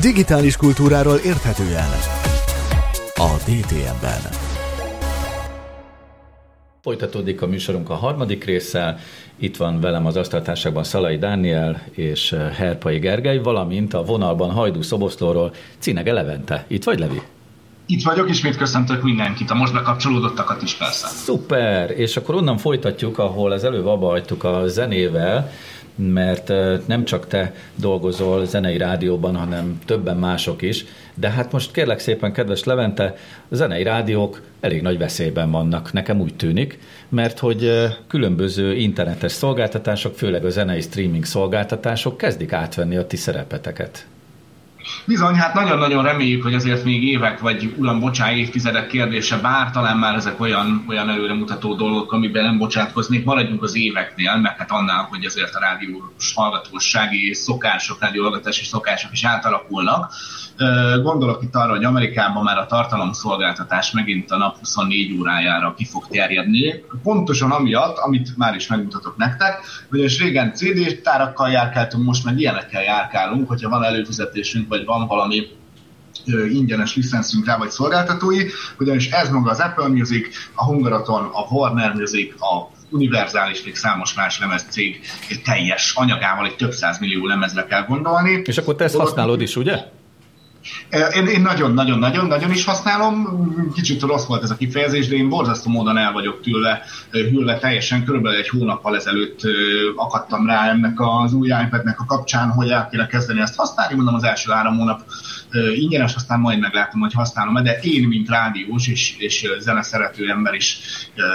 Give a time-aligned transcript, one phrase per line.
[0.00, 1.88] Digitális kultúráról érthetően
[3.14, 4.20] a DTM-ben.
[6.82, 8.98] Folytatódik a műsorunk a harmadik résszel.
[9.36, 15.52] Itt van velem az asztaltárságban Szalai Dániel és Herpai Gergely, valamint a vonalban Hajdú Szoboszlóról
[15.78, 16.64] Cinege Levente.
[16.68, 17.22] Itt vagy, Levi?
[17.86, 21.06] Itt vagyok, ismét köszöntök mindenkit, a most bekapcsolódottakat is persze.
[21.06, 21.90] Szuper!
[21.90, 25.50] És akkor onnan folytatjuk, ahol az előbb abba hagytuk a zenével,
[25.94, 26.52] mert
[26.86, 32.32] nem csak te dolgozol zenei rádióban, hanem többen mások is, de hát most kérlek szépen,
[32.32, 33.14] kedves Levente,
[33.48, 36.78] a zenei rádiók elég nagy veszélyben vannak, nekem úgy tűnik,
[37.08, 37.70] mert hogy
[38.08, 44.06] különböző internetes szolgáltatások, főleg a zenei streaming szolgáltatások kezdik átvenni a ti szerepeteket.
[45.04, 49.96] Bizony, hát nagyon-nagyon reméljük, hogy azért még évek, vagy uram, bocsánat, évtizedek kérdése, bár talán
[49.96, 55.06] már ezek olyan, olyan előremutató dolgok, amiben nem bocsátkoznék, maradjunk az éveknél, mert hát annál,
[55.10, 60.12] hogy azért a rádiós hallgatósági szokások, rádióhallgatási szokások is átalakulnak.
[61.02, 66.06] Gondolok itt arra, hogy Amerikában már a tartalomszolgáltatás megint a nap 24 órájára ki fog
[66.08, 66.84] terjedni.
[67.02, 72.82] Pontosan amiatt, amit már is megmutatok nektek, hogy régen CD tárakkal járkáltunk, most meg ilyenekkel
[72.82, 75.46] járkálunk, hogyha van előfizetésünk, vagy van valami
[76.52, 78.46] ingyenes licenszünk rá, vagy szolgáltatói,
[78.78, 84.14] ugyanis ez maga az Apple Music, a Hungaraton, a Warner Music, a univerzális, még számos
[84.14, 85.00] más lemez cég
[85.44, 88.42] teljes anyagával egy több millió lemezre kell gondolni.
[88.44, 89.84] És akkor te ezt használod is, ugye?
[91.14, 93.28] Én, én nagyon-nagyon-nagyon-nagyon is használom,
[93.74, 98.04] kicsit rossz volt ez a kifejezés, de én borzasztó módon el vagyok tőle hűlve teljesen.
[98.04, 99.40] Körülbelül egy hónappal ezelőtt
[99.96, 103.94] akadtam rá ennek az új iPad-nek a kapcsán, hogy el kéne kezdeni ezt használni.
[103.94, 105.00] Mondom, az első három hónap
[105.74, 110.54] ingyenes, aztán majd meglátom, hogy használom de én, mint rádiós és, és zene szerető ember
[110.54, 110.78] is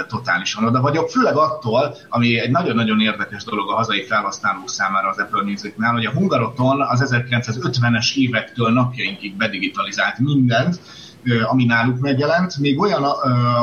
[0.08, 1.10] totálisan oda vagyok.
[1.10, 6.04] Főleg attól, ami egy nagyon-nagyon érdekes dolog a hazai felhasználók számára az Apple Music-nál, hogy
[6.04, 10.80] a Hungaroton az 1950-es évektől napjainkig bedigitalizált mindent,
[11.42, 13.02] ami náluk megjelent, még olyan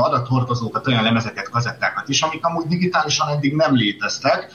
[0.01, 4.51] adathordozókat, olyan lemezeket, kazettákat is, amik amúgy digitálisan eddig nem léteztek,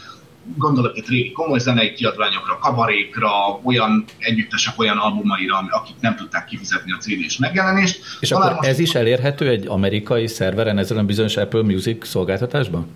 [0.57, 3.31] gondolok itt régi komoly zenei kiadványokra, kabarékra,
[3.63, 8.01] olyan együttesek, olyan albumaira, akik nem tudták kifizetni a CD-s megjelenést.
[8.21, 12.87] És Talán akkor ez is elérhető egy amerikai szerveren, ezzel a bizonyos Apple Music szolgáltatásban?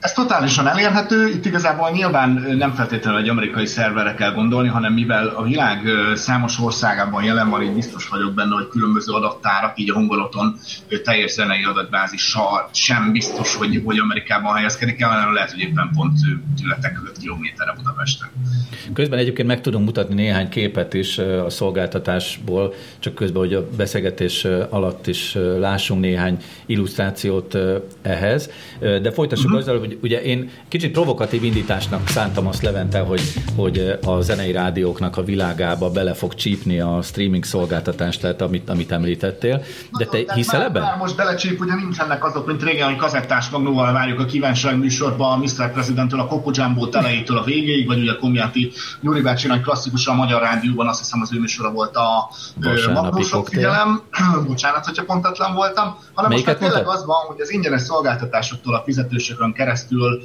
[0.00, 5.26] Ez totálisan elérhető, itt igazából nyilván nem feltétlenül egy amerikai szerverre kell gondolni, hanem mivel
[5.26, 5.82] a világ
[6.14, 10.58] számos országában jelen van, így biztos vagyok benne, hogy különböző adattárak, így a hongoloton
[11.04, 16.18] teljes zenei adatbázissal sem biztos, hogy, hogy Amerikában helyezkedik el, hanem lehet, hogy éppen pont
[16.60, 18.28] tületek 5 kilométerre Budapesten.
[18.92, 24.46] Közben egyébként meg tudom mutatni néhány képet is a szolgáltatásból, csak közben, hogy a beszélgetés
[24.70, 27.58] alatt is lássunk néhány illusztrációt
[28.02, 29.60] ehhez, de folytassuk uh-huh.
[29.60, 33.20] azzal, hogy hogy ugye én kicsit provokatív indításnak szántam azt Levente, hogy,
[33.56, 38.92] hogy a zenei rádióknak a világába bele fog csípni a streaming szolgáltatást, tehát amit, amit
[38.92, 39.62] említettél.
[39.98, 40.82] De te hiszel ebben?
[40.82, 45.30] Már most belecsíp, ugye nincsenek azok, mint régen, hogy kazettás magnóval várjuk a kívánság műsorba
[45.30, 45.72] a Mr.
[45.72, 50.40] Presidentől a Coco Jumbo telejétől a végéig, vagy ugye Komjáti Gyuri bácsinak klasszikus a Magyar
[50.40, 52.30] Rádióban, azt hiszem az ő műsora volt a
[52.92, 54.02] Magnósok figyelem.
[54.46, 55.96] Bocsánat, hogyha pontatlan voltam.
[56.14, 60.22] Hanem Melyiket most tényleg az van, hogy az ingyenes szolgáltatásoktól a fizetősökön keresztül keresztül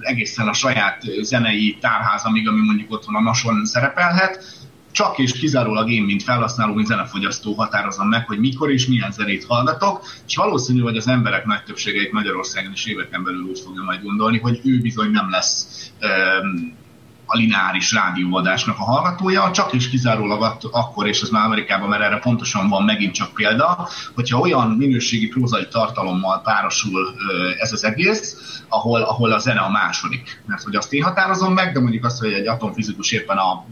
[0.00, 4.58] egészen a saját zenei tárházamig, ami mondjuk otthon a nason szerepelhet,
[4.92, 9.44] csak és kizárólag én, mint felhasználó, mint zenefogyasztó határozom meg, hogy mikor és milyen zenét
[9.44, 13.82] hallgatok, és valószínű, hogy az emberek nagy többsége itt Magyarországon is éveken belül úgy fogja
[13.82, 15.90] majd gondolni, hogy ő bizony nem lesz
[17.32, 22.18] a lineáris rádióadásnak a hallgatója, csak is kizárólag akkor, és ez már Amerikában, mert erre
[22.18, 27.14] pontosan van megint csak példa, hogyha olyan minőségi prózai tartalommal párosul
[27.58, 28.36] ez az egész,
[28.68, 30.42] ahol, ahol a zene a második.
[30.46, 33.64] Mert hogy azt én határozom meg, de mondjuk azt, hogy egy atomfizikus éppen a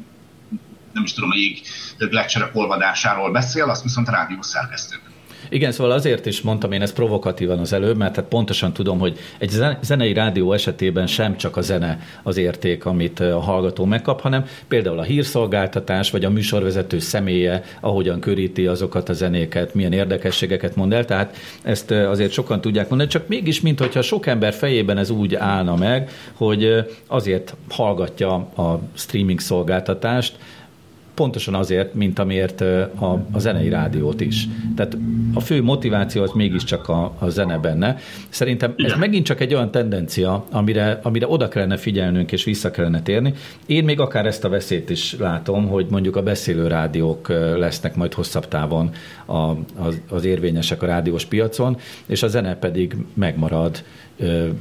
[0.92, 1.62] nem is tudom, a jég
[1.98, 5.00] lecserek olvadásáról beszél, azt viszont rádiószerkesztők.
[5.48, 9.18] Igen, szóval azért is mondtam én ezt provokatívan az előbb, mert hát pontosan tudom, hogy
[9.38, 9.50] egy
[9.80, 14.98] zenei rádió esetében sem csak a zene az érték, amit a hallgató megkap, hanem például
[14.98, 21.04] a hírszolgáltatás, vagy a műsorvezető személye, ahogyan köríti azokat a zenéket, milyen érdekességeket mond el,
[21.04, 25.76] tehát ezt azért sokan tudják mondani, csak mégis, mintha sok ember fejében ez úgy állna
[25.76, 30.36] meg, hogy azért hallgatja a streaming szolgáltatást,
[31.18, 34.48] pontosan azért, mint amiért a, a zenei rádiót is.
[34.76, 34.96] Tehát
[35.34, 37.96] a fő motiváció az mégiscsak a, a zene benne.
[38.28, 43.02] Szerintem ez megint csak egy olyan tendencia, amire, amire oda kellene figyelnünk és vissza kellene
[43.02, 43.34] térni.
[43.66, 48.14] Én még akár ezt a veszélyt is látom, hogy mondjuk a beszélő rádiók lesznek majd
[48.14, 48.90] hosszabb távon
[49.26, 49.34] a,
[49.76, 51.76] az, az érvényesek a rádiós piacon,
[52.06, 53.82] és a zene pedig megmarad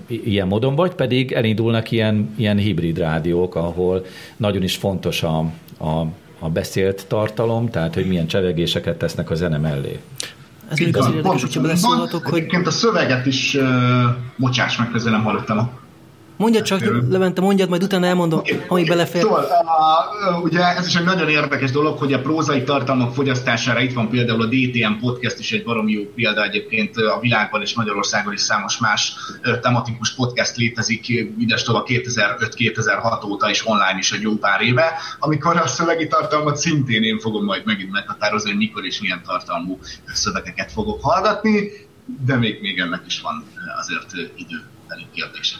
[0.08, 4.06] ilyen módon, vagy pedig elindulnak ilyen, ilyen hibrid rádiók, ahol
[4.38, 5.38] nagyon is fontos a,
[5.80, 6.06] a
[6.40, 10.00] a beszélt tartalom, tehát hogy milyen csevegéseket tesznek a zene mellé.
[10.70, 12.38] Ez még azért érdekes, hogyha beleszólhatok, hogy...
[12.38, 13.64] Egyébként a szöveget is, uh,
[14.38, 15.86] bocsáss meg, közben nem hallottam
[16.38, 18.64] Mondja csak, Levente, mondjad, majd utána elmondom, okay.
[18.68, 19.22] ami belefér.
[19.22, 19.46] Szóval,
[20.30, 24.10] uh, ugye ez is egy nagyon érdekes dolog, hogy a prózai tartalmak fogyasztására itt van
[24.10, 28.42] például a DTM podcast is egy baromi jó példa egyébként a világban és Magyarországon is
[28.42, 29.16] számos más
[29.62, 31.08] tematikus podcast létezik,
[31.40, 36.56] ides tovább 2005-2006 óta is online is egy jó pár éve, amikor a szövegi tartalmat
[36.56, 39.80] szintén én fogom majd megint meghatározni, hogy mikor és milyen tartalmú
[40.14, 41.72] szövegeket fogok hallgatni,
[42.26, 43.44] de még, még ennek is van
[43.78, 44.64] azért idő
[45.14, 45.56] kérdése.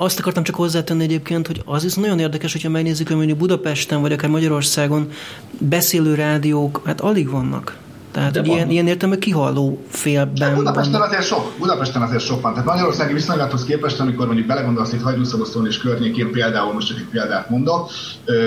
[0.00, 4.00] Azt akartam csak hozzátenni egyébként, hogy az is nagyon érdekes, hogyha megnézzük, hogy mondjuk Budapesten
[4.00, 5.10] vagy akár Magyarországon
[5.58, 7.76] beszélő rádiók, hát alig vannak.
[8.10, 10.54] Tehát De ilyen, ilyen értelme kihalló félben.
[10.54, 11.08] Budapesten van.
[11.08, 12.52] azért sok, Budapesten azért sok van.
[12.52, 17.08] Tehát Magyarországi viszonylathoz képest, amikor mondjuk belegondolsz itt Hajdúszobosztón és környékén például, most csak egy
[17.10, 17.90] példát mondok,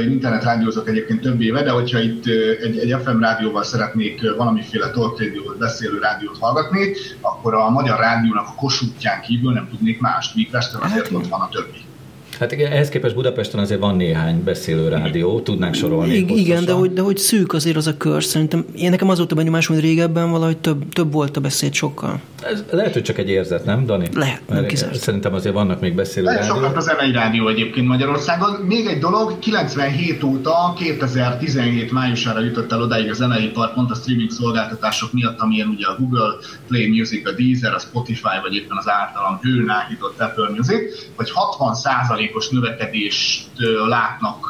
[0.10, 2.26] internet rádiózok egyébként több éve, de hogyha itt
[2.62, 8.48] egy, egy FM rádióval szeretnék valamiféle talk rádiót, beszélő rádiót hallgatni, akkor a magyar rádiónak
[8.48, 11.90] a kosútján kívül nem tudnék mást, míg Pesten azért hát, ott van a többi.
[12.40, 16.14] Hát igen, ehhez képest Budapesten azért van néhány beszélő rádió, tudnánk sorolni.
[16.14, 18.24] Igen, igen de, hogy, de hogy szűk azért az a kör.
[18.24, 21.74] Szerintem én nekem az volt a benyomás, hogy régebben valahogy több, több volt a beszéd
[21.74, 22.22] sokkal.
[22.42, 24.10] Ez lehet, hogy csak egy érzet, nem, Dani?
[24.14, 24.96] Lehet, nem kizárt.
[24.96, 26.56] Szerintem azért vannak még beszélő Lehet rádió.
[26.56, 28.52] sokat a zenei rádió egyébként Magyarországon.
[28.52, 33.96] Még egy dolog, 97 óta, 2017 májusára jutott el odáig a zenei part, pont a
[33.96, 36.34] streaming szolgáltatások miatt, amilyen ugye a Google
[36.68, 39.70] Play Music, a Deezer, a Spotify, vagy éppen az általam bőn
[40.18, 40.80] Apple Music,
[41.16, 43.50] hogy 60 százalékos növekedést
[43.88, 44.50] látnak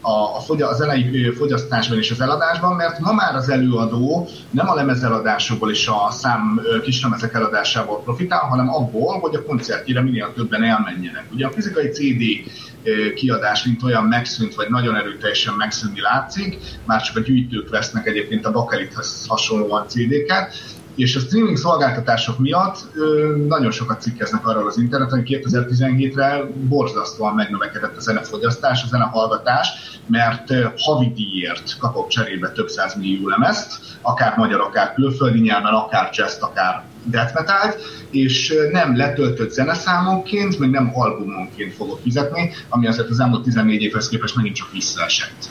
[0.00, 4.68] a, a, fogy, a zenei fogyasztásban és az eladásban, mert ma már az előadó nem
[4.68, 10.62] a lemezeladásokból és a szám kislemezek eladásából profitál, hanem abból, hogy a koncertjére minél többen
[10.62, 11.26] elmenjenek.
[11.32, 12.22] Ugye a fizikai CD
[13.14, 18.46] kiadás, mint olyan megszűnt, vagy nagyon erőteljesen megszűnni látszik, már csak a gyűjtők vesznek egyébként
[18.46, 20.54] a bakelithez hasonlóan CD-ket,
[20.98, 27.34] és a streaming szolgáltatások miatt ö, nagyon sokat cikkeznek arról az interneten, hogy 2017-re borzasztóan
[27.34, 29.68] megnövekedett a zenefogyasztás, a zenehallgatás,
[30.06, 32.68] mert havi díjért kapok cserébe több
[32.98, 37.74] millió lemezt, akár magyar, akár külföldi nyelven, akár jazz akár death metal
[38.10, 44.08] és nem letöltött zeneszámonként, meg nem albumonként fogok fizetni, ami azért az elmúlt 14 évhez
[44.08, 45.50] képest megint csak visszaesett.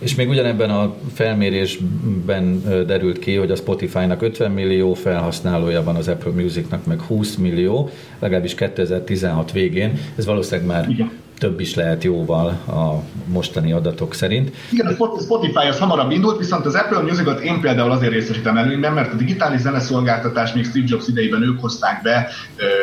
[0.00, 6.08] És még ugyanebben a felmérésben derült ki, hogy a Spotify-nak 50 millió felhasználója van, az
[6.08, 9.98] Apple Music-nak meg 20 millió, legalábbis 2016 végén.
[10.16, 11.10] Ez valószínűleg már Igen
[11.40, 14.52] több is lehet jóval a mostani adatok szerint.
[14.72, 18.92] Igen, a Spotify az hamarabb indult, viszont az Apple Music-ot én például azért részesítem előnyben,
[18.92, 22.28] mert a digitális zeneszolgáltatás még Steve Jobs idejében ők hozták be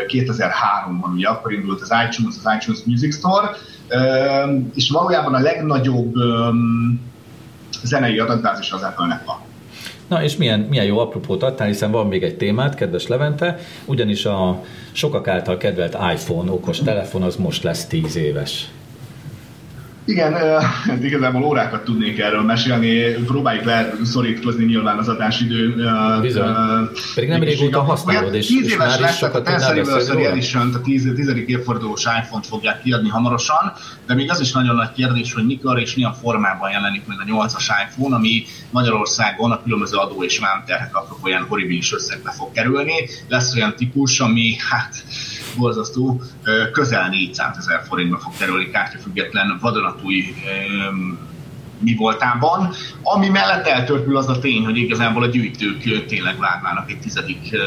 [0.08, 3.50] 2003-ban, ugye akkor indult az iTunes, az iTunes Music Store,
[4.76, 6.14] és valójában a legnagyobb
[7.84, 9.38] zenei adatbázis az Apple-nek van.
[10.08, 14.26] Na és milyen, milyen jó apropót adtál, hiszen van még egy témát, kedves Levente, ugyanis
[14.26, 18.70] a sokak által kedvelt iPhone okos telefon az most lesz 10 éves.
[20.08, 25.76] Igen, uh, igazából órákat tudnék erről mesélni, próbáljuk leszorítkozni nyilván az adásidő.
[26.22, 26.50] Bizony.
[26.50, 30.26] Uh, Pedig nem régóta használod, és, tíz éves már lesz, is sokat a Tenth Anniversary
[30.26, 33.74] Edition, a tíz, tizedik évfordulós iPhone-t fogják kiadni hamarosan,
[34.06, 37.46] de még az is nagyon nagy kérdés, hogy mikor és milyen formában jelenik meg a
[37.46, 43.10] 8-as iPhone, ami Magyarországon a különböző adó és vámterhek apropóján horribilis összegbe fog kerülni.
[43.28, 45.04] Lesz olyan típus, ami hát
[45.58, 46.22] borzasztó,
[46.72, 50.24] közel 400 ezer forintba fog kerülni kártyafüggetlen vadonatúj
[51.80, 52.70] mi voltában.
[53.04, 57.58] Ami mellett eltörpül az a tény, hogy igazából a gyűjtők tényleg várnának egy tizedik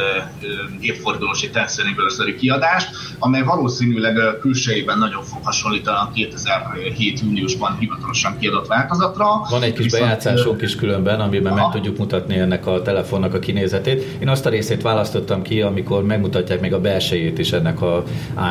[0.80, 2.88] évfordulós, egy Tenth Anniversary kiadást,
[3.18, 9.26] amely valószínűleg külsejében nagyon fog hasonlítani a 2007 júliusban hivatalosan kiadott változatra.
[9.50, 13.38] Van egy kis Viszont, bejátszásunk is különben, amiben meg tudjuk mutatni ennek a telefonnak a
[13.38, 14.02] kinézetét.
[14.20, 18.02] Én azt a részét választottam ki, amikor megmutatják még a belsejét is ennek a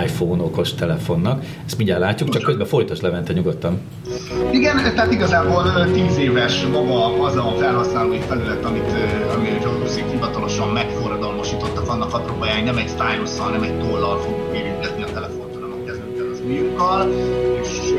[0.05, 1.43] iPhone okos telefonnak.
[1.65, 3.79] Ezt mindjárt látjuk, csak közben folytas Levente nyugodtan.
[4.51, 8.94] Igen, tehát igazából igazából 10 éves maga az a felhasználói felület, amit,
[9.36, 15.06] amit Jobszik hivatalosan megforradalmasítottak annak apropóján, nem egy stylusszal, nem egy tollal fogunk érinteni a
[15.13, 17.10] telefont, hanem a kezünkkel, az ujjunkkal,
[17.62, 17.94] és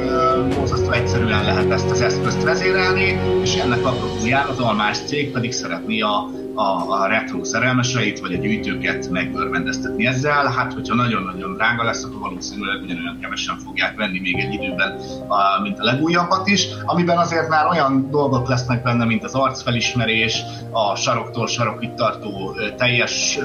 [0.55, 6.01] borzasztó egyszerűen lehet ezt az eszközt vezérelni, és ennek apropóján az almás cég pedig szeretné
[6.01, 10.47] a a, a retro szerelmeseit, vagy a gyűjtőket megörvendeztetni ezzel.
[10.47, 15.63] Hát, hogyha nagyon-nagyon drága lesz, akkor valószínűleg ugyanolyan kevesen fogják venni még egy időben, a,
[15.63, 20.97] mint a legújabbat is, amiben azért már olyan dolgok lesznek benne, mint az arcfelismerés, a
[20.97, 23.39] saroktól sarokig tartó teljes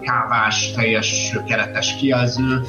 [0.00, 2.60] kávás, teljes keretes kijelző,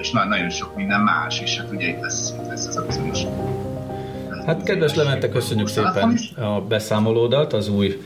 [0.00, 3.20] és nagyon sok minden más, és hát ugye itt lesz, itt lesz ez a bizonyos
[4.46, 8.00] Hát kedves Levente, köszönjük szépen a beszámolódat az új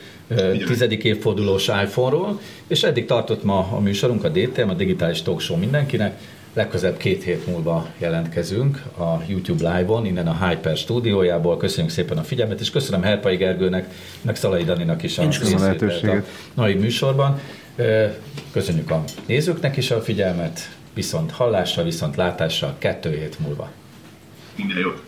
[0.67, 5.57] tizedik évfordulós iPhone-ról, és eddig tartott ma a műsorunk, a DTM, a Digitális Talk Show
[5.57, 6.19] mindenkinek.
[6.53, 11.57] Legközelebb két hét múlva jelentkezünk a YouTube Live-on, innen a Hyper stúdiójából.
[11.57, 16.23] Köszönjük szépen a figyelmet, és köszönöm Herpai Gergőnek, meg Szalai Daninak is a a
[16.55, 17.41] mai műsorban.
[18.53, 23.71] Köszönjük a nézőknek is a figyelmet, viszont hallásra, viszont látásra kettő hét múlva.
[24.57, 25.08] Minden jót!